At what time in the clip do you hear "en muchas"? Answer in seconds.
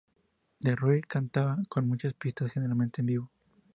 1.75-2.15